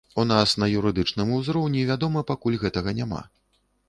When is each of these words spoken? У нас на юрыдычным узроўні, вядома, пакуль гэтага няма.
У 0.21 0.23
нас 0.29 0.53
на 0.61 0.69
юрыдычным 0.77 1.33
узроўні, 1.39 1.83
вядома, 1.89 2.23
пакуль 2.31 2.57
гэтага 2.65 2.95
няма. 3.01 3.21